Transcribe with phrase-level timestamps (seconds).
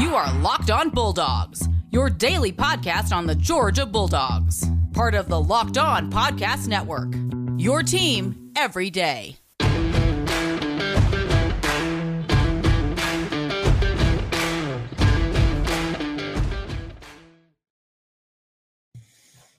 [0.00, 5.38] You are Locked On Bulldogs, your daily podcast on the Georgia Bulldogs, part of the
[5.38, 7.12] Locked On Podcast Network.
[7.60, 9.36] Your team every day.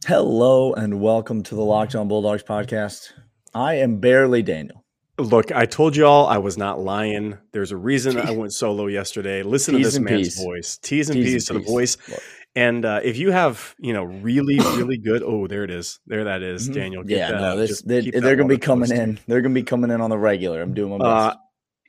[0.07, 3.11] Hello and welcome to the Locked On Bulldogs podcast.
[3.53, 4.80] I am barely Daniel.
[5.21, 7.37] Look, I told y'all I was not lying.
[7.53, 9.43] There's a reason I went solo yesterday.
[9.43, 10.77] Listen T's to this man's voice.
[10.77, 11.97] T's and T's P's to the voice.
[12.09, 12.19] Look.
[12.53, 15.23] And uh, if you have, you know, really, really good.
[15.23, 15.99] Oh, there it is.
[16.05, 16.73] There that is, Mhm.
[16.73, 17.03] Daniel.
[17.03, 18.99] Get Yeah, that no, this, they, they're going to be coming close.
[18.99, 19.19] in.
[19.27, 20.61] They're going to be coming in on the regular.
[20.61, 21.33] I'm doing my Uh.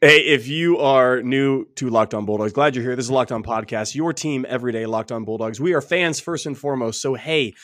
[0.01, 2.97] Hey, if you are new to Locked On Bulldogs, glad you're here.
[2.97, 5.61] This is Locked On Podcast, your team every day, Locked On Bulldogs.
[5.61, 7.01] We are fans first and foremost.
[7.01, 7.55] So, hey,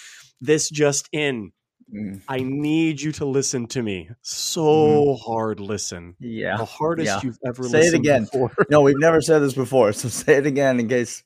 [0.41, 1.51] this just in.
[1.95, 4.11] Mm, I need you to listen to me.
[4.21, 6.17] So hard listen.
[6.21, 6.57] yeah.
[6.57, 7.21] The hardest yeah.
[7.23, 8.25] you've ever Say it again.
[8.25, 8.53] before.
[8.71, 11.23] No, we've never said this before, so say it again in case.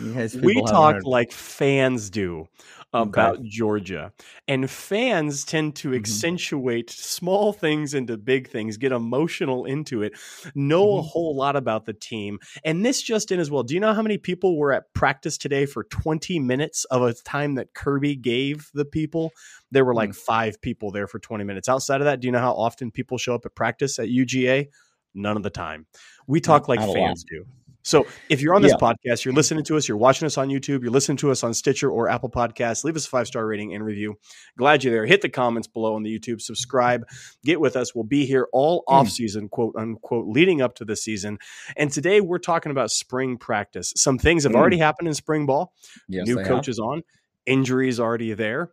[0.00, 2.48] In case we talk like fans do
[2.92, 4.12] about Georgia.
[4.48, 5.96] And fans tend to Mhm.
[5.96, 10.12] accentuate small things into big things, get emotional into it,
[10.54, 11.06] know a Mhm.
[11.08, 12.38] whole lot about the team.
[12.64, 13.62] And this just in as well.
[13.62, 17.14] Do you know how many people were at practice today for 20 minutes of a
[17.14, 19.32] time that Kirby gave the people?
[19.70, 20.16] There were like Mm.
[20.16, 21.68] five people there for 20 minutes.
[21.68, 24.68] Outside of that, do you know how often people show up at practice at UGA?
[25.14, 25.86] None of the time.
[26.26, 26.92] We talk like lot.
[26.94, 27.44] fans do.
[27.82, 28.92] So if you're on this Yeah.
[28.94, 31.52] podcast, you're listening to us, you're watching us on YouTube, you're listening to us on
[31.52, 34.18] Stitcher or Apple Podcasts, leave us a five star rating and review.
[34.56, 35.04] Glad you're there.
[35.06, 37.04] Hit the comments below on the YouTube, subscribe,
[37.44, 37.94] get with us.
[37.94, 38.92] We'll be here all Mm.
[38.92, 41.38] off season, quote unquote, leading up to the season.
[41.76, 43.92] And today we're talking about spring practice.
[43.96, 44.56] Some things have Mm.
[44.56, 45.72] already happened in spring ball.
[46.08, 46.84] Yes, New coaches have.
[46.88, 47.02] on,
[47.46, 48.70] injuries already there.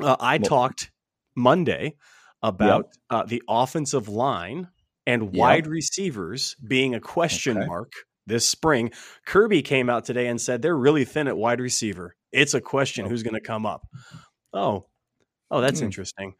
[0.00, 0.90] Uh, I Well- talked
[1.34, 1.96] Monday
[2.42, 4.68] about uh, the offensive line
[5.06, 5.32] and Yep.
[5.34, 7.66] wide receivers being a question Okay.
[7.66, 7.92] mark
[8.28, 8.92] this spring.
[9.26, 12.14] Kirby came out today and said they're really thin at wide receiver.
[12.32, 13.08] It's a question Oh.
[13.08, 13.86] who's going to come up.
[14.52, 14.86] Oh,
[15.50, 15.86] oh, that's Hmm.
[15.86, 16.34] interesting.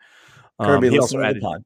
[0.60, 1.62] Kirby, Um, he also to the added pod.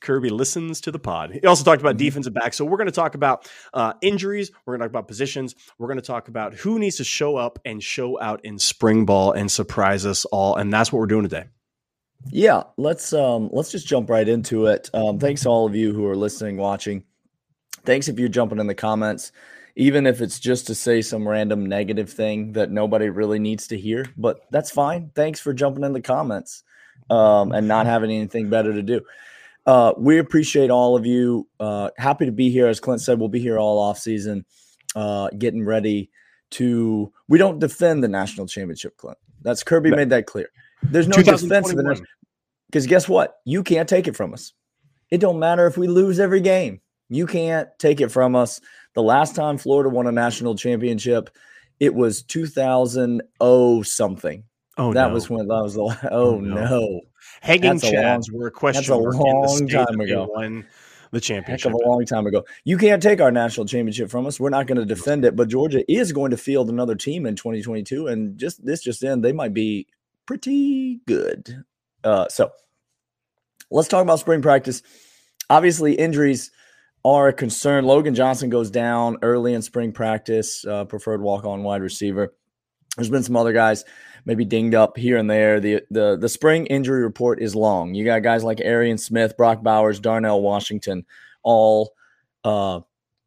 [0.00, 1.30] Kirby listens to the pod.
[1.32, 1.98] He also talked about Mhm.
[1.98, 2.52] defensive back.
[2.52, 4.50] So we're going to talk about uh, injuries.
[4.66, 5.54] We're going to talk about positions.
[5.78, 9.06] We're going to talk about who needs to show up and show out in spring
[9.06, 10.56] ball and surprise us all.
[10.56, 11.44] And that's what we're doing today.
[12.30, 14.88] Yeah, let's um let's just jump right into it.
[14.94, 17.04] Um, thanks to all of you who are listening, watching.
[17.84, 19.30] Thanks if you're jumping in the comments,
[19.76, 23.78] even if it's just to say some random negative thing that nobody really needs to
[23.78, 24.06] hear.
[24.16, 25.10] But that's fine.
[25.14, 26.62] Thanks for jumping in the comments
[27.10, 29.00] um, and not having anything better to do.
[29.66, 31.48] Uh, we appreciate all of you.
[31.58, 32.68] Uh, happy to be here.
[32.68, 34.44] As Clint said, we'll be here all off season,
[34.94, 36.10] uh, getting ready
[36.52, 37.12] to.
[37.28, 39.18] We don't defend the national championship, Clint.
[39.42, 40.48] That's Kirby made that clear.
[40.82, 42.06] There's no defense of the
[42.66, 43.38] Because guess what?
[43.44, 44.52] You can't take it from us.
[45.10, 46.80] It don't matter if we lose every game.
[47.08, 48.60] You can't take it from us.
[48.94, 51.30] The last time Florida won a national championship,
[51.80, 54.44] it was 2000 oh something.
[54.76, 55.14] Oh, that no.
[55.14, 56.64] was when that was the oh, Oh, no.
[56.64, 57.00] no.
[57.40, 60.28] Hanging that's Chads were a question that's a mark in the long time ago.
[60.30, 60.66] won
[61.12, 61.72] the championship.
[61.72, 62.44] of a long time ago.
[62.64, 64.40] You can't take our national championship from us.
[64.40, 67.36] We're not going to defend it, but Georgia is going to field another team in
[67.36, 69.86] 2022 and just this just in they might be
[70.26, 71.64] pretty good.
[72.02, 72.50] Uh so
[73.70, 74.82] let's talk about spring practice.
[75.48, 76.50] Obviously, injuries
[77.04, 77.84] are a concern.
[77.84, 82.34] Logan Johnson goes down early in spring practice, uh, preferred walk on wide receiver.
[82.96, 83.84] There's been some other guys
[84.24, 85.60] maybe dinged up here and there.
[85.60, 87.94] The, the the spring injury report is long.
[87.94, 91.04] You got guys like Arian Smith, Brock Bowers, Darnell Washington,
[91.42, 91.92] all
[92.44, 92.80] uh,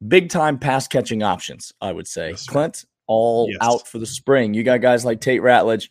[0.08, 2.32] big time pass catching options, I would say.
[2.32, 2.46] Yes.
[2.48, 3.58] Clint, all Yes.
[3.62, 4.54] out for the spring.
[4.54, 5.90] You got guys like Tate Ratledge,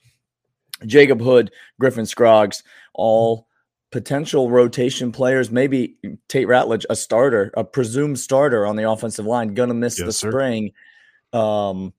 [0.86, 2.62] Jacob Hood, Griffin Scroggs,
[2.94, 3.45] all
[3.96, 5.50] potential rotation players.
[5.50, 5.96] Maybe
[6.28, 10.12] Tate Ratledge, a starter, a presumed starter on the offensive line, going to miss the
[10.12, 10.30] sir.
[10.30, 10.72] spring.
[11.32, 11.94] Um,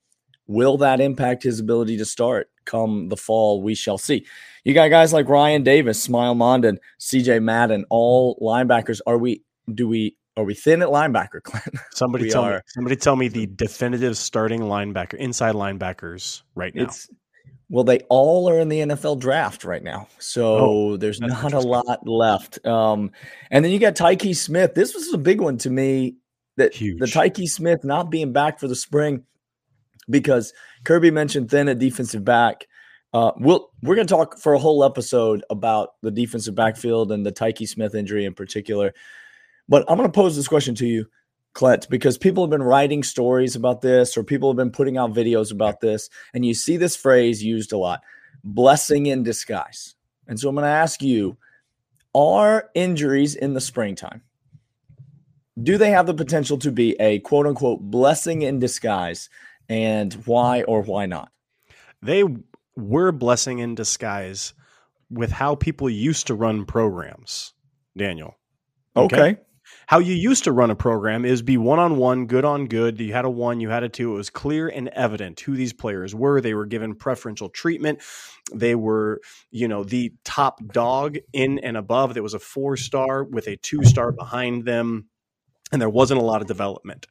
[0.46, 3.64] will that impact his ability to start come the fall?
[3.64, 4.28] We shall see.
[4.64, 9.02] You got guys like Rian Davis, Smael Mondon, CJ Madden, all linebackers.
[9.08, 9.42] Are we?
[9.74, 10.16] Do we?
[10.36, 11.78] Are we thin at linebacker, Clint?
[11.94, 12.60] Somebody tell me.
[12.68, 16.84] Somebody tell me the definitive starting linebacker, inside linebackers right now.
[16.84, 17.10] It's
[17.70, 21.60] well, they all are in the NFL draft right now, so Oh, there's not a
[21.60, 22.66] lot left.
[22.66, 23.12] Um,
[23.52, 24.74] and then you got Tykee Smith.
[24.74, 26.16] This was a big one to me.
[26.56, 27.00] That Huge.
[27.00, 29.24] the Tykee Smith not being back for the spring
[30.10, 30.54] because
[30.86, 32.68] Kirby mentioned thin at defensive back.
[33.14, 37.26] Uh, we'll we're going to talk for a whole episode about the defensive backfield and
[37.26, 38.94] the Tykee Smith injury in particular.
[39.70, 41.06] But I'm going to pose this question to you,
[41.58, 45.14] Clint, because people have been writing stories about this, or people have been putting out
[45.14, 48.02] videos about this, and you see this phrase used a lot:
[48.44, 49.96] "blessing in disguise."
[50.28, 51.38] And so I'm going to ask you:
[52.14, 54.22] Are injuries in the springtime
[55.62, 59.30] do they have the potential to be a quote unquote blessing in disguise?
[59.70, 61.32] And why or why not?
[62.02, 62.24] They
[62.76, 64.54] were blessing in disguise
[65.10, 67.54] with how people used to run programs,
[67.98, 68.38] Daniel.
[68.96, 69.38] Okay.
[69.88, 73.00] How you used to run a program is be one on one, good on good.
[73.00, 74.14] You had a one, you had a two.
[74.14, 76.42] It was clear and evident who these players were.
[76.42, 78.02] They were given preferential treatment.
[78.54, 82.14] They were, you know, the top dog in and above.
[82.14, 85.08] There was a four star with a two star behind them,
[85.72, 87.08] and there wasn't a lot of development.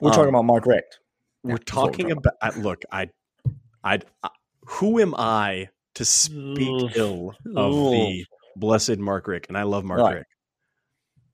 [0.00, 0.98] We're Um, talking about Mark Richt.
[1.44, 2.34] We're Yeah, that's we're talking talking about.
[2.42, 3.08] I, look, I,
[3.84, 4.30] I, I,
[4.64, 8.24] who am I to speak ill of the
[8.56, 9.46] blessed Mark Richt?
[9.46, 10.14] And I love Mark Right.
[10.16, 10.26] Richt,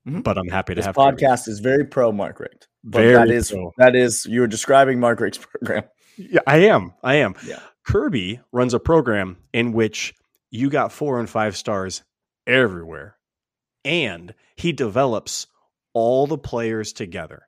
[0.07, 0.23] Mhm.
[0.23, 2.67] but I'm happy to have This have podcast is very pro Mark Richt.
[2.83, 3.71] Very that is pro.
[3.77, 5.83] that is you're describing Mark Richt's program.
[6.17, 6.93] Yeah, I am.
[7.03, 7.35] I am.
[7.45, 7.59] Yeah.
[7.85, 10.13] Kirby runs a program in which
[10.51, 12.03] you got four and five stars
[12.45, 13.15] everywhere,
[13.85, 15.47] and he develops
[15.93, 17.43] all the players together.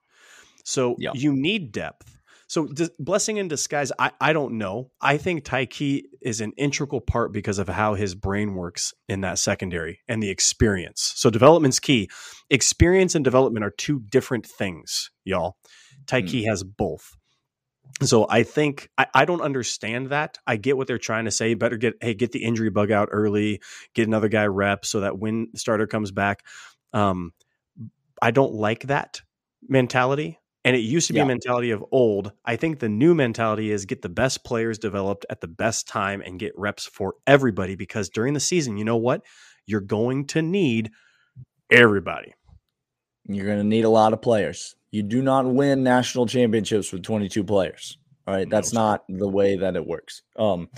[0.64, 1.12] So Yeah.
[1.14, 2.18] you need depth.
[2.48, 2.70] So
[3.00, 4.92] blessing in disguise, I, I don't know.
[5.02, 9.40] I think Tykee is an integral part because of how his brain works in that
[9.40, 11.14] secondary and the experience.
[11.16, 12.10] So development's key.
[12.50, 15.58] Experience and development are two different things, y'all.
[16.06, 17.18] Tykee has both.
[18.04, 20.38] So I think I, I don't understand that.
[20.46, 21.54] I get what they're trying to say.
[21.54, 23.62] Better get hey get the injury bug out early,
[23.94, 26.44] get another guy rep so that when the starter comes back,
[26.94, 27.32] um,
[28.22, 29.22] I don't like that
[29.68, 30.40] mentality.
[30.66, 31.24] And it used to be Yeah.
[31.24, 32.32] a mentality of old.
[32.44, 36.22] I think the new mentality is get the best players developed at the best time
[36.22, 39.22] and get reps for everybody because during the season, you know what?
[39.68, 40.92] You're going to need
[41.72, 42.34] everybody.
[43.28, 44.76] You're going to need a lot of players.
[44.92, 47.98] You do not win national championships with 22 players.
[48.28, 48.76] All right, that's sir.
[48.76, 50.24] not the way that it works.
[50.36, 50.70] Um,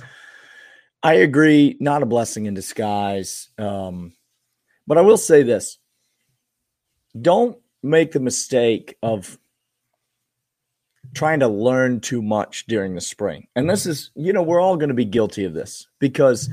[1.02, 3.50] I agree, not a blessing in disguise.
[3.58, 4.14] Um,
[4.86, 5.78] but I will say this:
[7.22, 9.38] don't make the mistake of
[11.18, 13.48] trying to learn too much during the spring.
[13.56, 13.92] And this mm-hmm.
[13.92, 16.50] is, you know, we're all going to be guilty of this because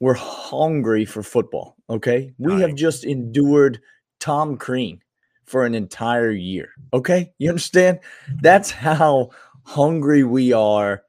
[0.00, 1.76] we're hungry for football.
[1.88, 3.80] Okay, we have just endured
[4.18, 5.00] Tom Crean
[5.44, 6.70] for an entire year.
[6.92, 8.00] Okay, you understand?
[8.42, 9.30] That's how
[9.62, 11.02] hungry we are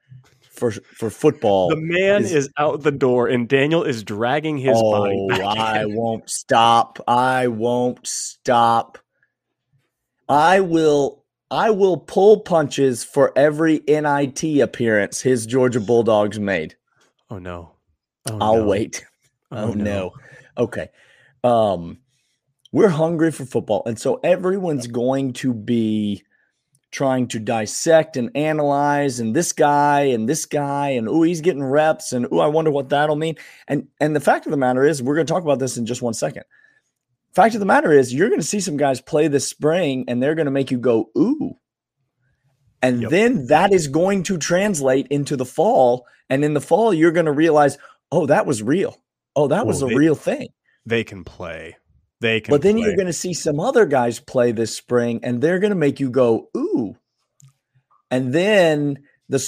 [0.52, 1.70] for for football.
[1.70, 5.18] The man is- is, out the door and Daniel is dragging his body.
[5.20, 7.00] oh, back I won't stop.
[7.08, 9.00] I won't stop.
[10.30, 11.25] I will.
[11.56, 16.76] I will pull punches for every NIT appearance his Georgia Bulldogs made.
[17.30, 17.72] Oh no.
[18.30, 18.66] Oh, I'll no.
[18.66, 19.06] wait.
[19.52, 20.12] Oh, no.
[20.58, 20.90] Okay.
[21.46, 22.00] Um
[22.74, 26.24] we're hungry for football and so everyone's going to be
[26.92, 31.64] trying to dissect and analyze and this guy and this guy and oh he's getting
[31.64, 33.38] reps and oh I wonder what that'll mean.
[33.70, 35.86] And and the fact of the matter is we're going to talk about this in
[35.86, 36.44] just one second.
[37.36, 40.24] Fact of the matter is you're going to see some guys play this spring and
[40.24, 41.58] they're going to make you go ooh.
[42.82, 43.12] And Yep.
[43.12, 47.26] then that is going to translate into the fall and in the fall you're going
[47.26, 47.78] to realize
[48.12, 48.96] oh that was real.
[49.36, 50.48] Oh that was Oh, a they- real thing.
[50.86, 51.76] They can play.
[52.22, 52.84] They can But then play.
[52.86, 56.00] you're going to see some other guys play this spring, and they're going to make
[56.00, 56.96] you go ooh.
[58.12, 59.46] And then the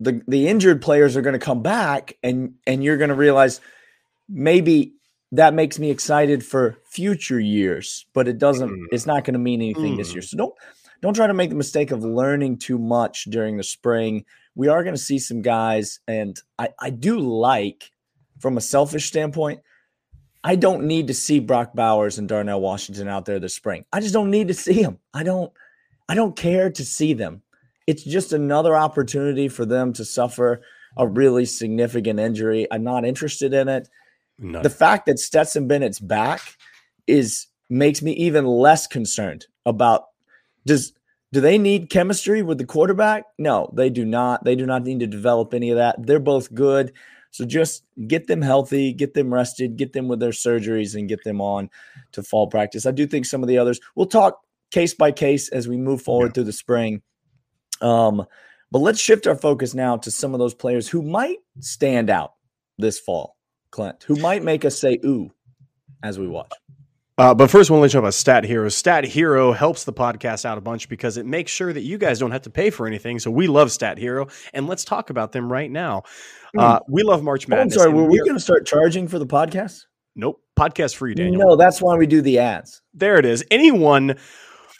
[0.00, 3.60] the the injured players are going to come back, and and you're going to realize
[4.28, 4.94] maybe
[5.32, 8.70] that makes me excited for future years, but it doesn't.
[8.70, 8.86] Mm.
[8.92, 10.14] It's not going to mean anything this Mm.
[10.14, 10.22] year.
[10.22, 10.54] So don't
[11.02, 14.24] don't try to make the mistake of learning too much during the spring.
[14.54, 17.90] We are going to see some guys, and I I do like
[18.40, 19.60] from a selfish standpoint.
[20.42, 23.84] I don't need to see Brock Bowers and Darnell Washington out there this spring.
[23.92, 24.98] I just don't need to see them.
[25.14, 25.52] I don't
[26.08, 27.42] I don't care to see them.
[27.86, 30.62] It's just another opportunity for them to suffer
[30.96, 32.66] a really significant injury.
[32.70, 33.88] I'm not interested in it.
[34.40, 34.62] None.
[34.62, 36.40] The fact that Stetson Bennett's back
[37.06, 40.04] is makes me even less concerned about
[40.66, 40.92] does
[41.32, 43.24] do they need chemistry with the quarterback?
[43.38, 44.42] No, they do not.
[44.44, 45.94] They do not need to develop any of that.
[46.04, 46.92] They're both good.
[47.30, 51.22] So just get them healthy, get them rested, get them with their surgeries, and get
[51.22, 51.70] them on
[52.12, 52.86] to fall practice.
[52.86, 54.40] I do think some of the others we'll talk
[54.72, 56.32] case by case as we move forward Yeah.
[56.32, 57.02] through the spring.
[57.80, 58.26] Um,
[58.72, 62.34] but let's shift our focus now to some of those players who might stand out
[62.78, 63.36] this fall,
[63.70, 65.30] Clint, who might make us say ooh
[66.02, 66.52] as we watch.
[67.18, 68.68] Uh, but first, I want to let you know about Stat Hero.
[68.70, 72.18] Stat Hero helps the podcast out a bunch because it makes sure that you guys
[72.18, 73.18] don't have to pay for anything.
[73.18, 76.04] So we love Stat Hero, and let's talk about them right now.
[76.56, 77.52] Uh, we love March Hmm.
[77.52, 77.74] Oh, I'm Madness.
[77.74, 79.82] sorry, and were we are- going to start charging for the podcast?
[80.16, 81.40] Nope, podcast free, Daniel.
[81.50, 82.80] No, that's why we do the ads.
[82.94, 83.44] There it is.
[83.50, 84.16] Anyone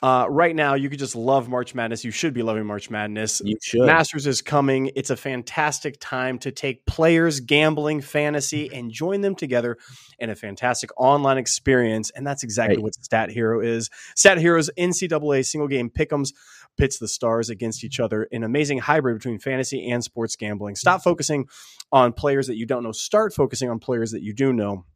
[0.02, 2.04] Uh, right now, you could just love March Madness.
[2.04, 3.42] You should be loving March Madness.
[3.44, 3.86] You should.
[3.86, 4.90] Masters is coming.
[4.96, 9.76] It's a fantastic time to take players, gambling, fantasy, and join them together
[10.18, 12.10] in a fantastic online experience.
[12.10, 12.82] And that's exactly Right.
[12.84, 13.90] what Stat Hero is.
[14.16, 16.32] Stat Hero's NCAA single game pick'ems
[16.78, 20.76] pits the stars against each other an amazing hybrid between fantasy and sports gambling.
[20.76, 21.46] Stop focusing
[21.92, 22.92] on players that you don't know.
[22.92, 24.86] Start focusing on players that you do know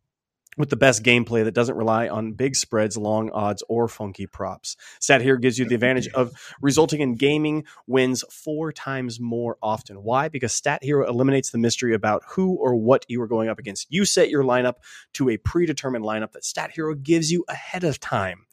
[0.56, 4.76] with the best gameplay that doesn't rely on big spreads, long odds, or funky props.
[5.00, 10.02] Stat Hero gives you the advantage of resulting in gaming wins four times more often.
[10.02, 10.28] Why?
[10.28, 13.86] Because Stat Hero eliminates the mystery about who or what you are going up against.
[13.90, 14.74] You set your lineup
[15.14, 18.46] to a predetermined lineup that Stat Hero gives you ahead of time.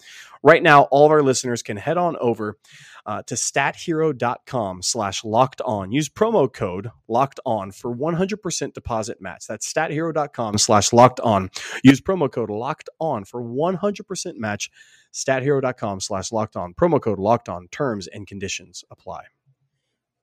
[0.44, 2.58] Right now, all of our listeners can head on over
[3.06, 5.92] uh, to stathero.com slash locked on.
[5.92, 9.46] Use promo code locked on for 100% deposit match.
[9.48, 11.50] That's stathero.com slash locked on.
[11.84, 14.72] Use promo code locked on for 100% match.
[15.14, 16.74] Stathero.com slash locked on.
[16.74, 17.68] Promo code locked on.
[17.68, 19.26] Terms and conditions apply.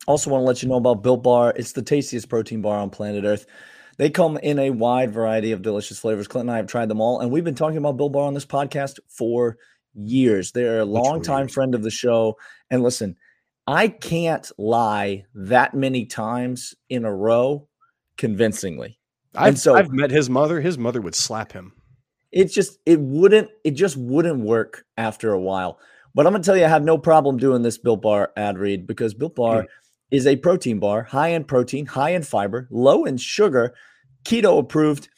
[0.06, 1.52] Also, want to let you know about Built Bar.
[1.54, 3.46] It's the tastiest protein bar on planet Earth.
[3.98, 6.28] They come in a wide variety of delicious flavors.
[6.28, 8.32] Clint and I have tried them all, and we've been talking about Built Bar on
[8.32, 9.58] this podcast for
[9.98, 10.52] years.
[10.52, 12.36] They're a longtime friend of the show.
[12.70, 13.16] And listen,
[13.66, 17.68] I can't lie that many times in a row
[18.16, 18.98] convincingly.
[19.34, 20.60] I've, so- I've met his mother.
[20.60, 21.72] His mother would slap him.
[22.30, 25.78] It just it wouldn't it just wouldn't work after a while.
[26.14, 28.86] But I'm gonna tell you, I have no problem doing this Built Bar ad read
[28.86, 29.66] because Built Bar hmm.
[30.10, 33.74] is a protein bar, high in protein, high in fiber, low in sugar,
[34.24, 35.08] keto approved.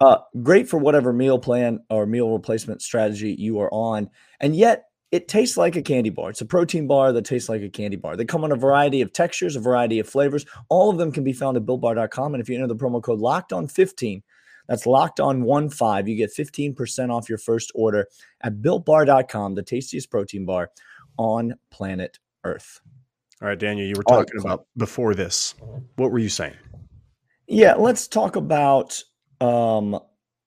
[0.00, 4.10] Uh, great for whatever meal plan or meal replacement strategy you are on,
[4.40, 6.30] and yet it tastes like a candy bar.
[6.30, 8.16] It's a protein bar that tastes like a candy bar.
[8.16, 10.44] They come in a variety of textures, a variety of flavors.
[10.68, 12.34] All of them can be found at builtbar.com.
[12.34, 14.24] And if you enter the promo code locked on 15,
[14.66, 16.08] that's locked on one five.
[16.08, 18.08] You get 15% off your first order
[18.40, 20.72] at builtbar.com, the tastiest protein bar
[21.16, 22.80] on planet Earth.
[23.40, 25.54] All right, Daniel, you were All right, talking about before this.
[25.96, 26.56] What were you saying?
[27.46, 29.02] Yeah, let's talk about
[29.40, 29.98] um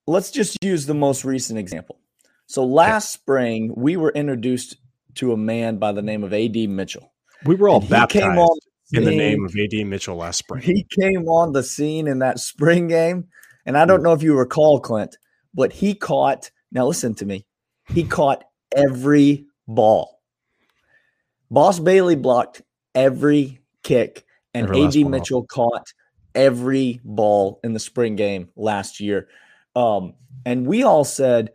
[0.05, 1.99] let's just use the most recent example.
[2.47, 4.77] So last spring we were introduced
[5.15, 7.11] to a man by the name of AD Mitchell.
[7.45, 8.57] We were all And baptized came on
[8.93, 10.61] in the name of AD Mitchell last spring.
[10.61, 13.27] He came on the scene in that spring game,
[13.65, 15.17] and I don't know if you recall, Clint,
[15.53, 16.51] but he caught.
[16.71, 17.45] Now listen to me.
[17.89, 18.43] He caught
[18.75, 20.21] every ball.
[21.49, 22.61] Boss Bailey blocked
[22.93, 25.11] every kick, and Every AD off.
[25.11, 25.93] Mitchell caught
[26.37, 29.27] every ball in the spring game last year.
[29.75, 30.13] Um,
[30.45, 31.51] and we all said,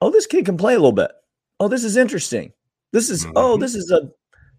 [0.00, 1.12] "Oh, this kid can play a little bit.
[1.60, 2.52] Oh, this is interesting.
[2.92, 3.60] This is oh, Mhm.
[3.60, 4.10] this is a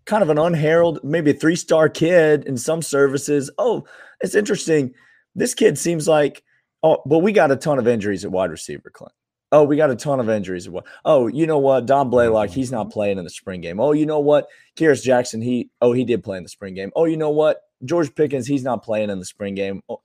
[0.06, 3.50] kind of an unheralded, maybe a three star kid in some services.
[3.58, 3.86] Oh,
[4.22, 4.94] it's interesting.
[5.36, 6.44] This kid seems like,
[6.84, 9.12] oh, but we got a ton of injuries at wide receiver, Clint.
[9.52, 10.68] Oh, we got a ton of injuries.
[11.06, 11.86] Oh, you know what?
[11.86, 13.80] Dom Blaylock, he's not playing in the spring game.
[13.80, 14.48] Oh, you know what?
[14.78, 16.92] Kearis Jackson, he, oh, he did play in the spring game.
[16.96, 17.62] Oh, you know what?
[17.84, 19.82] George Pickens, he's not playing in the spring game.
[19.90, 20.02] Oh,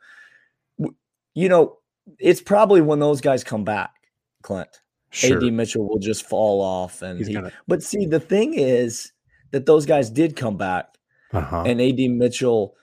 [1.35, 1.79] you know,
[2.19, 3.91] it's probably when those guys come back,
[4.43, 4.81] Clint.
[5.11, 5.37] Sure.
[5.45, 7.03] AD Mitchell will just fall off.
[7.03, 9.13] And he, gonna- but see, the thing is
[9.51, 10.97] that those guys did come back,
[11.33, 11.65] Uh-huh.
[11.67, 12.77] and AD Mitchell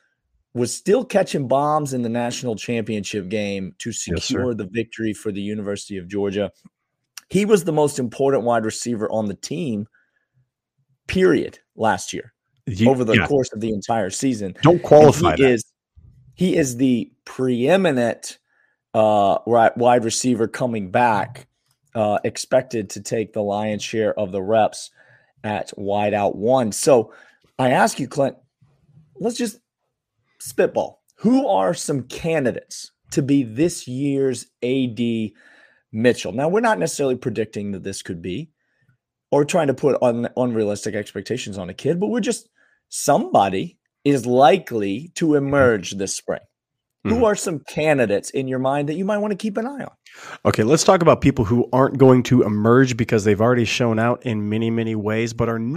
[0.54, 5.42] was still catching bombs in the national championship game to secure the victory for the
[5.42, 6.52] University of Georgia.
[7.30, 9.88] He was the most important wide receiver on the team,
[11.08, 12.34] period, last year
[12.68, 14.56] You- over the yeah, course of the entire season.
[14.62, 15.52] don't And qualify he that.
[15.52, 15.66] is
[16.36, 18.38] he is the preeminent
[18.94, 21.48] uh, wide receiver coming back,
[21.96, 24.92] uh, expected to take the lion's share of the reps
[25.44, 26.72] at wide out one.
[26.72, 27.14] So
[27.58, 28.36] I ask you, Clint,
[29.20, 29.58] let's just
[30.40, 31.02] spitball.
[31.18, 35.32] Who are some candidates to be this year's AD
[35.92, 36.32] Mitchell?
[36.34, 38.52] Now we're not necessarily predicting that this could be,
[39.32, 42.50] or trying to put un- unrealistic expectations on a kid, but we're just
[42.90, 46.40] somebody is likely to emerge this spring.
[47.04, 47.24] Who Mhm.
[47.24, 49.92] are some candidates in your mind that you might want to keep an eye on?
[50.46, 54.26] Okay, let's talk about people who aren't going to emerge because they've already shown out
[54.26, 55.74] in many, many ways, but are new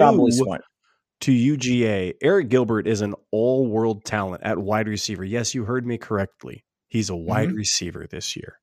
[1.20, 2.14] to UGA.
[2.24, 5.22] Arik Gilbert is an all world talent at wide receiver.
[5.24, 6.64] Yes, you heard me correctly.
[6.88, 7.56] He's a wide Mm-hmm.
[7.58, 8.54] receiver this year,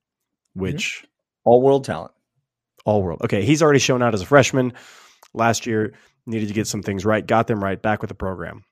[0.54, 1.06] which
[1.46, 2.12] All world talent.
[2.86, 3.22] all world.
[3.24, 4.74] Okay, he's already shown out as a freshman.
[5.34, 5.94] Last year,
[6.28, 8.64] needed to get some things right, got them right, back with the program.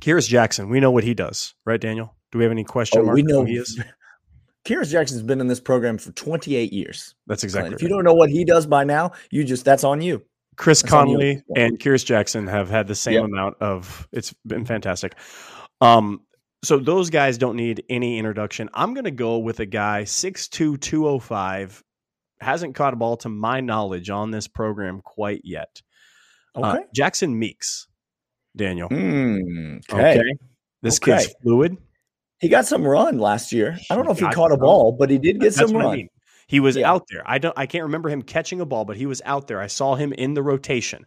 [0.00, 2.14] Kearis Jackson, we know what he does, right, Daniel?
[2.32, 3.82] Do we have any question Oh, marks we know who he is?
[4.66, 7.14] Kearis Jackson's been in this program for 28 years.
[7.26, 7.44] That's Clint.
[7.44, 10.24] exactly If you don't know what he does by now, you just that's on you.
[10.56, 13.24] Chris That's you Conley and Kearis Jackson have had the same Yep.
[13.24, 15.14] amount of it's been fantastic.
[15.80, 16.20] Um
[16.64, 18.68] so those guys don't need any introduction.
[18.74, 21.84] I'm going to go with a guy 6'2 205
[22.40, 25.80] hasn't caught a ball to my knowledge on this program quite yet.
[26.56, 27.86] Uh, Jackson Meeks,
[28.56, 28.88] Daniel.
[28.88, 30.22] Mm, okay.
[30.82, 31.18] This Okay.
[31.18, 31.76] kid's fluid.
[32.40, 33.78] He got some run last year.
[33.90, 35.86] I don't know if he caught a ball, but he did get That's some run.
[35.86, 36.08] I mean.
[36.48, 36.90] He was Yeah.
[36.92, 37.22] out there.
[37.26, 37.54] I don't.
[37.58, 39.60] I can't remember him catching a ball, but he was out there.
[39.60, 41.04] I saw him in the rotation.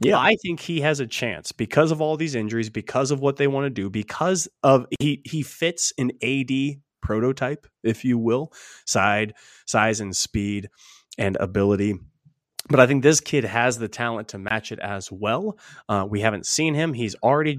[0.00, 0.18] Yeah.
[0.18, 3.46] I think he has a chance because of all these injuries, because of what they
[3.46, 8.52] want to do, because of he he fits an AD prototype, if you will,
[8.84, 9.34] side
[9.66, 10.68] size and speed
[11.18, 11.94] and ability.
[12.70, 15.58] But I think this kid has the talent to match it as well.
[15.88, 16.92] Uh, we haven't seen him.
[16.92, 17.58] He's already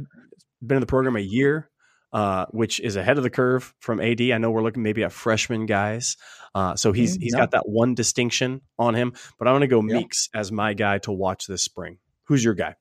[0.65, 1.70] been in the program a year,
[2.13, 4.22] uh, which is ahead of the curve from AD.
[4.22, 6.15] I know we're looking maybe at freshman guys,
[6.56, 7.39] uh, so he's Mm, he's yeah.
[7.41, 9.13] got that one distinction on him.
[9.38, 9.98] But I'm going to go Yeah.
[10.01, 11.98] Meeks as my guy to watch this spring.
[12.25, 12.75] Who's your guy?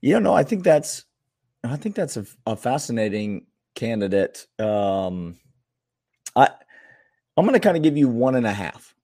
[0.00, 1.04] Yeah, no, I think that's
[1.64, 4.46] I think that's a, a fascinating candidate.
[4.58, 5.36] Um
[6.36, 6.48] I
[7.36, 8.94] I'm gonna kind of give you one and a half.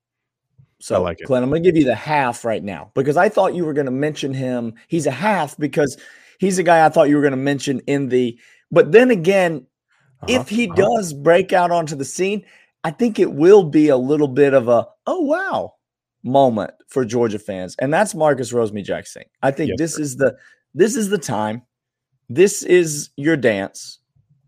[0.81, 1.27] So I like it.
[1.27, 3.91] Glenn, I'm gonna give you the half right now because I thought you were gonna
[3.91, 4.75] mention him.
[4.89, 5.97] He's a half because
[6.39, 8.39] he's a guy I thought you were gonna mention in the
[8.71, 9.67] but then again,
[10.23, 10.77] Uh-huh, if he uh-huh.
[10.77, 12.45] does break out onto the scene,
[12.83, 15.75] I think it will be a little bit of a oh wow
[16.23, 19.27] moment for Georgia fans, and that's Marcus Rosemy-Jacksaint.
[19.43, 20.03] I think Yes, this sir.
[20.03, 20.37] is the
[20.75, 21.63] this is the time.
[22.29, 24.01] This is your dance.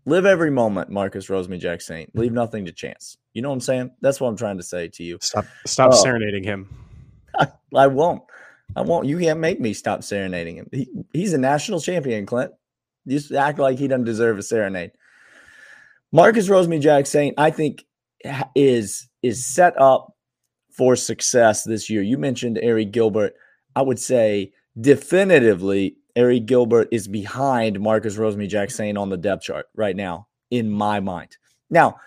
[0.07, 2.15] Live every moment, Marcus Rosemy Saint.
[2.15, 3.17] Leave nothing to chance.
[3.33, 3.91] You know what I'm saying?
[3.99, 5.17] That's what I'm trying to say to you.
[5.21, 6.01] Stop stop Oh.
[6.01, 6.69] serenading him.
[7.75, 8.23] I won't.
[8.77, 9.05] I won't.
[9.05, 10.69] You can't make me stop serenading him.
[10.71, 12.53] He, he's a national champion, Clint.
[13.03, 14.91] You just act like he doesn't deserve a serenade.
[16.13, 17.83] Marcus Rosemy-Jacksaint, I think,
[18.55, 20.13] is is set up
[20.71, 22.01] for success this year.
[22.01, 23.33] You mentioned Arik Gilbert.
[23.75, 29.95] I would say definitively Arik Gilbert is behind Marcus Rosemy-Jacksaint on the depth chart right
[29.95, 31.37] now, in my mind.
[31.69, 31.97] Now,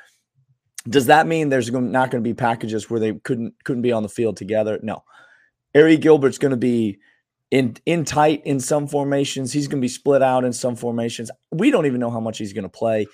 [0.88, 4.02] does that mean there's not going to be packages where they couldn't couldn't be on
[4.02, 4.80] the field together?
[4.82, 5.04] No.
[5.74, 6.98] Arik Gilbert's going to be
[7.50, 9.52] in in tight in some formations.
[9.52, 11.30] He's going to be split out in some formations.
[11.52, 13.06] We don't even know how much he's going to play.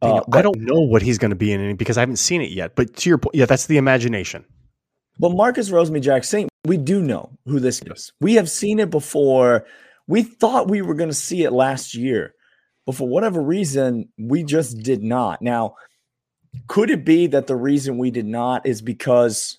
[0.00, 2.16] Uh, I but, don't know what he's going to be in any because I haven't
[2.16, 2.74] seen it yet.
[2.74, 4.44] But to your point, yeah, that's the imagination.
[5.18, 8.12] but Marcus Rosemy-Jacksaint, we do know who this is.
[8.20, 9.64] We have seen it before.
[10.06, 12.34] We thought we were going to see it last year,
[12.86, 15.40] but for whatever reason, we just did not.
[15.42, 15.76] Now,
[16.66, 19.58] could it be that the reason we did not is because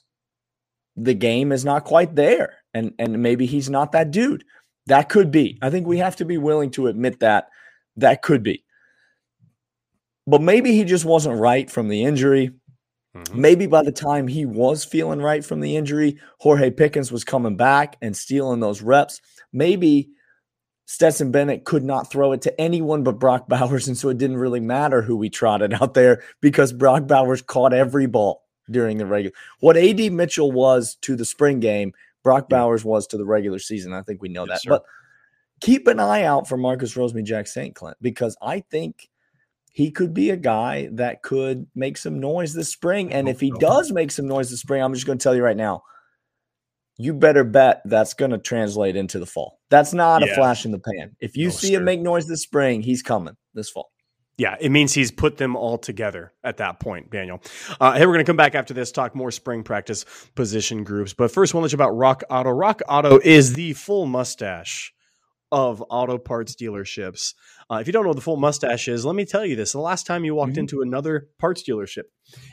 [0.95, 4.43] the game is not quite there and and maybe he's not that dude?
[4.87, 5.57] That could be.
[5.61, 7.47] I think we have to be willing to admit that
[7.97, 8.63] that could be.
[10.27, 12.51] But maybe he just wasn't right from the injury.
[13.15, 13.35] Mhm.
[13.35, 17.55] maybe by the time he was feeling right from the injury George Pickens was coming
[17.55, 19.21] back and stealing those reps.
[19.51, 20.09] Maybe
[20.85, 24.37] Stetson Bennett could not throw it to anyone but Brock Bowers, and so it didn't
[24.37, 29.05] really matter who we trotted out there because Brock Bowers caught every ball during the
[29.05, 29.35] regular.
[29.59, 31.93] What AD Mitchell was to the spring game,
[32.23, 33.93] Brock Bowers was to the regular season.
[33.93, 34.61] I think we know Yes, that.
[34.61, 34.69] sir.
[34.69, 34.83] But
[35.61, 39.09] keep an eye out for Marcus Rosemy-Jacksaint Clint because I think
[39.71, 43.11] he could be a guy that could make some noise this spring.
[43.11, 45.43] And if he does make some noise this spring, I'm just going to tell you
[45.43, 45.83] right now,
[46.97, 49.59] you better bet that's going to translate into the fall.
[49.69, 51.15] That's not a flash in the pan.
[51.19, 53.89] If you No, see him make noise this spring, he's coming this fall.
[54.37, 57.39] Yeah, it means he's put them all together at that point, Daniel.
[57.79, 61.13] Uh, hey, we're going to come back after this, talk more spring practice position groups.
[61.13, 62.49] But first, I want to let you about Rock Auto.
[62.49, 64.91] Rock Auto is the full mustache
[65.51, 67.35] of auto parts dealerships.
[67.69, 69.71] Uh, if you don't know what the full mustache is, let me tell you this.
[69.71, 70.57] The last time you walked Mhm.
[70.61, 72.05] into another parts dealership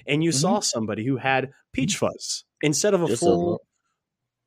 [0.06, 0.34] and you Mhm.
[0.34, 3.62] saw somebody who had peach fuzz instead of a Just full,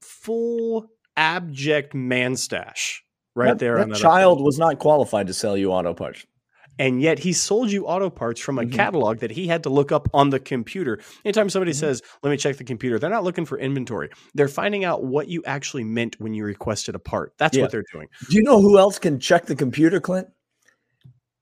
[0.04, 3.04] full abject man stash
[3.36, 6.26] right that, there that child was not qualified to sell you auto parts.
[6.80, 8.74] and yet he sold you auto parts from a Mhm.
[8.74, 11.00] catalog that he had to look up on the computer.
[11.24, 11.76] Anytime somebody Mhm.
[11.76, 14.10] says, "Let me check the computer," they're not looking for inventory.
[14.34, 17.34] They're finding out what you actually meant when you requested a part.
[17.38, 17.62] That's Yeah.
[17.66, 18.08] what they're doing.
[18.28, 20.30] Do you know who else can check the computer, Clint?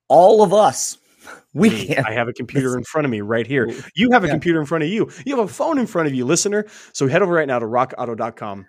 [0.10, 0.98] All of us.
[1.54, 2.08] We can't.
[2.08, 3.70] I have a computer in front of me right here.
[3.96, 4.34] You have a Yeah.
[4.34, 5.10] computer in front of you.
[5.26, 6.66] You have a phone in front of you, listener.
[6.94, 8.68] So head over right now to rockauto.com.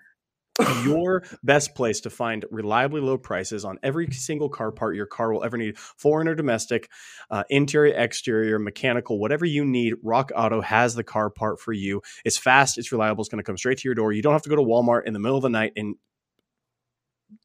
[0.85, 5.33] Your best place to find reliably low prices on every single car part your car
[5.33, 6.89] will ever need, foreign or domestic,
[7.31, 9.95] uh, interior, exterior, mechanical, whatever you need.
[10.03, 12.01] Rock Auto has the car part for you.
[12.23, 14.11] It's fast, it's reliable, it's going to come straight to your door.
[14.13, 15.95] You don't have to go to Walmart in the middle of the night and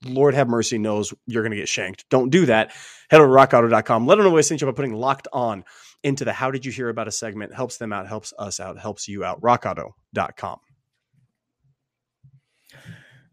[0.05, 2.09] Lord have mercy knows you're going to get shanked.
[2.09, 2.73] Don't do that.
[3.11, 4.07] Head over to rockauto.com.
[4.07, 5.65] Let them know what I sent you by putting locked on
[6.03, 7.55] into the how did you hear about a segment.
[7.55, 9.41] Helps them out, helps us out, helps you out.
[9.41, 10.59] rockauto.com.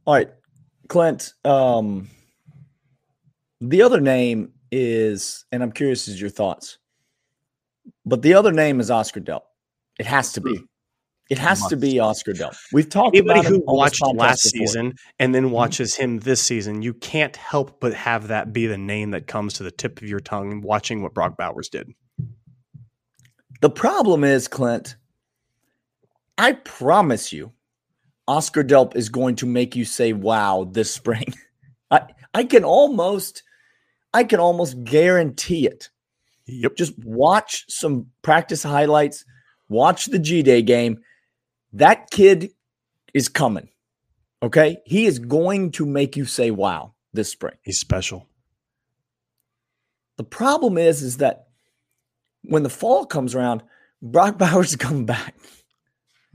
[0.06, 0.30] All right,
[0.88, 1.34] Clint.
[1.44, 2.10] Um,
[3.60, 6.78] the other name is, and I'm curious as your thoughts,
[8.06, 9.41] but the other name is Oscar Delp.
[9.98, 10.60] It has to be.
[11.30, 12.56] It has to be Oscar Delp.
[12.72, 14.68] We've talked Anybody about who him on this watched last before.
[14.68, 15.54] season and then mm-hmm.
[15.54, 19.54] watches him this season, you can't help but have that be the name that comes
[19.54, 21.92] to the tip of your tongue watching what Brock Bowers did.
[23.62, 24.98] The problem is, Clint,
[26.38, 27.54] I promise you,
[28.28, 31.34] Oscar Delp is going to make you say wow this spring.
[31.92, 32.02] I,
[32.34, 33.44] I can almost
[34.14, 35.90] I can almost guarantee it.
[36.48, 36.76] Yep.
[36.78, 39.26] Just watch some practice highlights,
[39.68, 41.00] watch the G Day game.
[41.76, 42.52] That kid
[43.14, 43.68] is coming.
[44.42, 44.78] Okay?
[44.86, 47.56] He is going to make you say wow this spring.
[47.64, 48.28] He's special.
[50.18, 51.48] The problem is, is that
[52.44, 53.62] when the fall comes around,
[54.02, 55.36] Brock Bowers is coming back.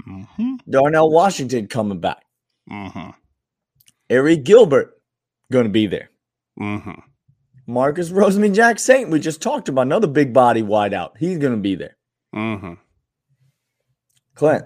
[0.07, 0.57] Mm-hmm.
[0.69, 2.25] Darnell Washington coming back.
[2.71, 3.11] Mm-hmm.
[4.11, 5.01] Arik Gilbert
[5.51, 6.11] going to be there.
[6.61, 7.01] Mm-hmm.
[7.67, 11.17] Marcus Rosemy-Jacksaint, we just talked about another big body wideout.
[11.19, 11.97] He's going to be there.
[12.35, 12.75] Mm-hmm.
[14.35, 14.65] Clint,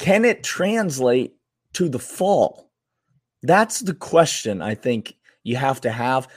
[0.00, 1.34] can it translate
[1.74, 2.70] to the fall?
[3.42, 6.28] That's the question I think you have to have.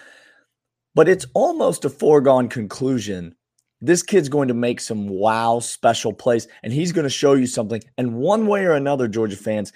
[0.95, 3.35] But it's almost a foregone conclusion.
[3.81, 7.47] This kid's going to make some wow special plays and he's going to show you
[7.47, 7.81] something.
[7.97, 9.73] And one way or another, Georgia fans,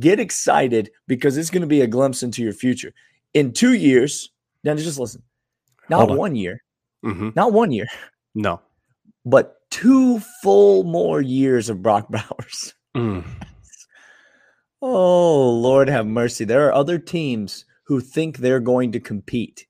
[0.00, 2.92] get excited because it's going to be a glimpse into your future.
[3.34, 4.30] In two years,
[4.64, 5.22] now just listen,
[5.88, 6.16] not on.
[6.16, 6.62] one year,
[7.04, 7.30] Mm-hmm.
[7.36, 7.86] not one year,
[8.34, 8.60] No.
[9.24, 12.74] but two full more years of Brock Bowers.
[12.96, 13.24] Mm.
[14.80, 16.44] Oh, Lord have mercy.
[16.44, 19.66] There are other teams who think they're going to compete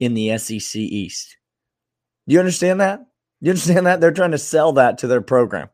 [0.00, 1.36] in the SEC East.
[2.26, 3.00] Do you understand that?
[3.40, 4.00] You understand that?
[4.00, 5.68] They're trying to sell that to their program.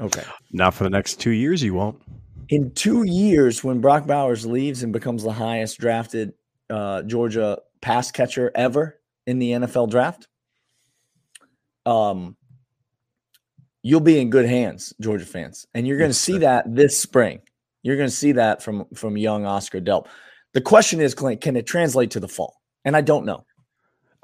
[0.00, 0.24] Okay.
[0.52, 2.00] Not for the next two years, you won't.
[2.48, 6.32] In two years, when Brock Bowers leaves and becomes the highest drafted
[6.70, 10.28] uh, Georgia pass catcher ever in the NFL draft,
[11.86, 12.36] um,
[13.82, 17.40] you'll be in good hands, Georgia fans, and you're going to see that this spring.
[17.82, 20.06] You're going to see that from from young Oscar Delp.
[20.54, 22.60] The question is, Clint, can it translate to the fall?
[22.84, 23.44] And I don't know.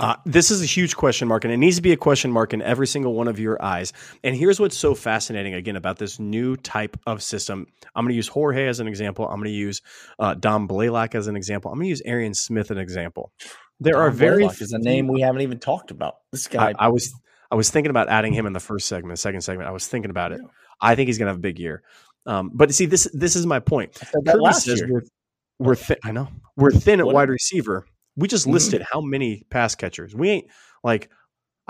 [0.01, 2.55] Uh, this is a huge question mark, and it needs to be a question mark
[2.55, 3.93] in every single one of your eyes.
[4.23, 7.67] And here's what's so fascinating again about this new type of system.
[7.97, 9.27] I'm going to use George as an example.
[9.27, 9.83] I'm going to use
[10.21, 11.73] uh, Dom Blaylock as an example.
[11.73, 13.33] I'm going to use Arian Smith as an example.
[13.81, 16.19] There are Tom very Blaylock is a name we haven't even talked about.
[16.31, 17.13] This guy, I, I was
[17.51, 19.69] I was thinking about adding him in the first segment, the second segment.
[19.69, 20.41] I was thinking about it.
[20.43, 20.49] Yeah.
[20.81, 21.83] I think he's going to have a big year.
[22.27, 23.99] Um, but see, this this is my point.
[24.03, 24.89] I said that Kirby last year.
[24.91, 25.03] we're
[25.59, 25.97] we're thin.
[26.05, 27.87] I know we're thin at What- wide receiver.
[28.17, 28.53] We just Mhm.
[28.53, 30.15] listed how many pass catchers.
[30.15, 30.47] We ain't
[30.85, 31.11] like.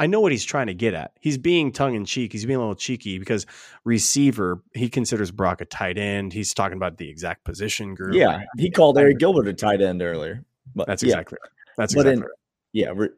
[0.00, 1.10] I know what he's trying to get at.
[1.20, 2.30] He's being tongue in cheek.
[2.32, 3.46] He's being a little cheeky because
[3.84, 4.62] receiver.
[4.74, 6.32] He considers Brock a tight end.
[6.32, 8.14] He's talking about the exact position group.
[8.14, 10.44] Yeah, he called Arik Gilbert a tight end earlier.
[10.74, 11.38] But That's yeah, exactly.
[11.42, 11.50] Right.
[11.76, 12.12] That's But exactly.
[12.12, 12.30] in- right.
[12.72, 12.92] yeah.
[12.94, 13.08] re-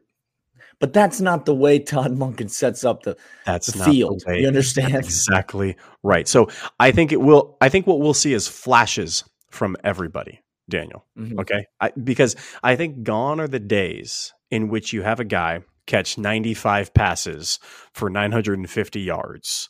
[0.81, 3.15] But that's not the way Todd Monken sets up the,
[3.45, 4.23] That's the not the field.
[4.27, 4.95] way- you understand?
[4.95, 6.27] exactly right.
[6.27, 7.55] So I think it will.
[7.61, 10.41] I think what we'll see is flashes from everybody.
[10.69, 11.05] Daniel.
[11.17, 11.39] Mhm.
[11.39, 11.65] Okay.
[11.81, 16.17] I, because I think gone are the days in which you have a guy catch
[16.17, 17.59] 95 passes
[17.93, 19.69] for 950 yards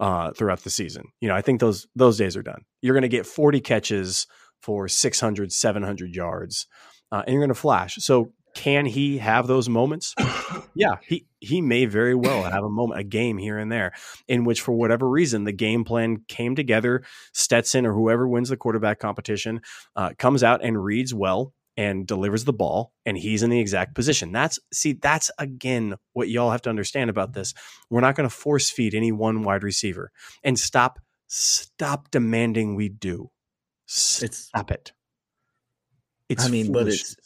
[0.00, 1.04] uh, throughout the season.
[1.20, 2.62] You know, I think those those days are done.
[2.82, 4.26] You're going to get 40 catches
[4.60, 6.66] for 600, 700 yards,
[7.12, 7.94] uh, and you're going to flash.
[7.96, 10.14] So can he have those moments?
[10.74, 13.92] yeah, he he may very well have a moment, a game here and there,
[14.28, 17.02] in which for whatever reason the game plan came together.
[17.32, 19.60] Stetson or whoever wins the quarterback competition
[19.96, 23.94] uh, comes out and reads well and delivers the ball, and he's in the exact
[23.94, 24.32] position.
[24.32, 27.54] That's see, that's again what y'all have to understand about this.
[27.88, 30.10] We're not going to force feed any one wide receiver,
[30.42, 33.30] and stop stop demanding we do.
[33.86, 34.92] It's Stop it.
[36.28, 37.16] It's I mean, but it's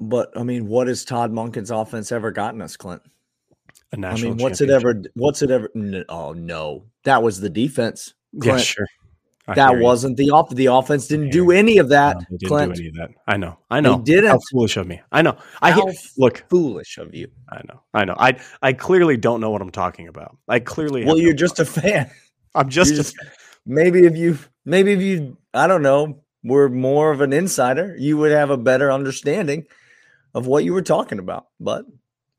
[0.00, 3.02] but I mean, what has Todd Monken's offense ever gotten us, Clint?
[3.92, 4.32] a national.
[4.32, 5.02] I mean, what's it ever?
[5.14, 5.68] What's it ever?
[5.74, 8.14] n- Oh no, that was the defense.
[8.32, 8.86] Yeah, sure.
[9.48, 10.50] I that wasn't the off.
[10.50, 12.18] The offense didn't do any of that.
[12.18, 13.10] No, didn't Clint, do any of that.
[13.26, 13.58] I know.
[13.68, 13.98] I know.
[14.00, 14.30] didn't.
[14.30, 15.00] How foolish of me.
[15.10, 15.36] I know.
[15.60, 16.44] I How look.
[16.48, 17.28] foolish of you.
[17.48, 17.82] I know.
[17.92, 18.14] I know.
[18.16, 20.36] I I clearly don't know what I'm talking about.
[20.46, 21.04] I clearly.
[21.04, 22.10] Well, you're no just a fan.
[22.54, 22.94] I'm just.
[22.94, 23.16] just-
[23.66, 28.16] Maybe if you, maybe if you, I don't know, were more of an insider, you
[28.18, 29.66] would have a better understanding
[30.34, 31.48] of what you were talking about.
[31.58, 31.84] But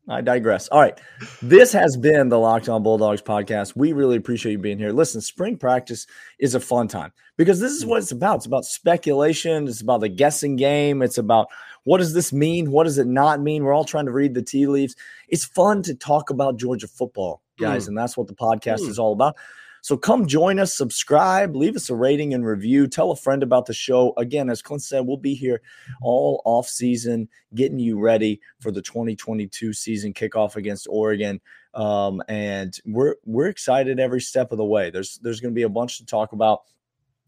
[0.10, 0.68] I digress.
[0.70, 1.00] All right.
[1.42, 3.76] This has been the Locked On Bulldogs podcast.
[3.76, 4.92] We really appreciate you being here.
[4.92, 6.08] Listen, spring practice
[6.40, 8.38] is a fun time because this is what it's about.
[8.38, 11.48] It's about speculation, it's about the guessing game, it's about
[11.84, 12.72] what does this mean?
[12.72, 13.64] What does it not mean?
[13.64, 14.96] We're all trying to read the tea leaves.
[15.30, 18.90] It's fun to talk about Georgia football, guys, and that's what the podcast Mm.
[18.90, 19.36] is all about.
[19.82, 23.66] So come join us, subscribe, leave us a rating and review, tell a friend about
[23.66, 24.14] the show.
[24.18, 25.62] Again, as Clint said, we'll be here
[26.02, 31.42] all off season, getting you ready for the 2022 season kickoff against Oregon.
[31.74, 34.92] Um, and we're we're excited every step of the way.
[34.92, 36.62] There's there's going to be a bunch to talk about.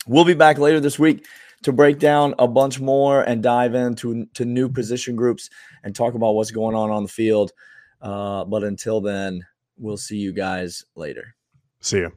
[0.05, 1.25] We'll be back later this week
[1.63, 5.49] to break down a bunch more and dive into to new position groups
[5.83, 7.51] and talk about what's going on on the field.
[8.01, 9.45] Uh, but until then,
[9.77, 11.35] we'll see you guys later.
[11.79, 12.11] See you.